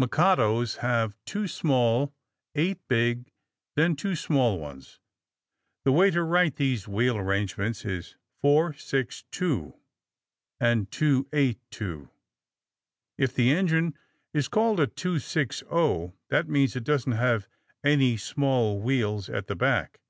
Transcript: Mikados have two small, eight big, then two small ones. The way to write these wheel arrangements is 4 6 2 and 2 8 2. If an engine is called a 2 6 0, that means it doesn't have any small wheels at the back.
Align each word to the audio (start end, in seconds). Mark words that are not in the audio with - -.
Mikados 0.00 0.76
have 0.76 1.14
two 1.26 1.46
small, 1.46 2.14
eight 2.54 2.78
big, 2.88 3.30
then 3.74 3.94
two 3.94 4.16
small 4.16 4.58
ones. 4.58 4.98
The 5.84 5.92
way 5.92 6.10
to 6.10 6.22
write 6.22 6.56
these 6.56 6.88
wheel 6.88 7.18
arrangements 7.18 7.84
is 7.84 8.16
4 8.40 8.72
6 8.72 9.24
2 9.30 9.74
and 10.58 10.90
2 10.90 11.28
8 11.34 11.58
2. 11.70 12.08
If 13.18 13.36
an 13.38 13.44
engine 13.44 13.94
is 14.32 14.48
called 14.48 14.80
a 14.80 14.86
2 14.86 15.18
6 15.18 15.58
0, 15.58 16.14
that 16.30 16.48
means 16.48 16.74
it 16.74 16.84
doesn't 16.84 17.12
have 17.12 17.46
any 17.84 18.16
small 18.16 18.80
wheels 18.80 19.28
at 19.28 19.48
the 19.48 19.54
back. 19.54 20.00